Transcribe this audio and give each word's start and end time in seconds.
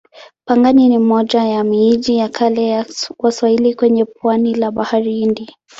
Pangani 0.45 0.89
ni 0.89 0.97
moja 0.97 1.43
ya 1.43 1.63
miji 1.63 2.17
ya 2.17 2.29
kale 2.29 2.67
ya 2.67 2.85
Waswahili 3.19 3.75
kwenye 3.75 4.05
pwani 4.05 4.55
la 4.55 4.71
Bahari 4.71 5.13
Hindi. 5.15 5.53